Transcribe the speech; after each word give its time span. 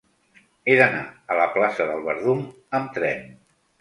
He 0.71 0.77
d'anar 0.79 1.03
a 1.33 1.37
la 1.39 1.45
plaça 1.57 1.87
del 1.91 2.03
Verdum 2.09 2.43
amb 2.81 2.91
tren. 2.97 3.23